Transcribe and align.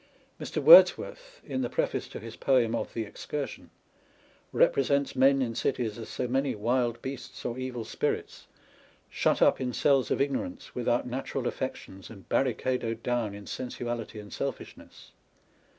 Mr. 0.39 0.57
Words 0.59 0.97
worth, 0.97 1.41
in 1.45 1.61
the 1.61 1.69
Preface 1.69 2.07
to 2.07 2.19
his 2.19 2.35
poem 2.35 2.73
of 2.73 2.95
the 2.95 3.05
Excursion^ 3.05 3.69
represents 4.51 5.15
men 5.15 5.43
in 5.43 5.53
cities 5.53 5.99
as 5.99 6.09
so 6.09 6.27
many 6.27 6.55
wild 6.55 6.99
beasts 7.03 7.45
or 7.45 7.59
evil 7.59 7.85
spirits, 7.85 8.47
shut 9.11 9.43
up 9.43 9.61
in 9.61 9.73
cells 9.73 10.09
of 10.09 10.19
ignorance, 10.19 10.73
without 10.73 11.05
natural 11.05 11.45
affections, 11.45 12.09
and 12.09 12.27
barricadoed 12.29 13.03
down 13.03 13.35
in 13.35 13.45
sensuality 13.45 14.19
and 14.19 14.33
selfish 14.33 14.75
ness. 14.75 15.11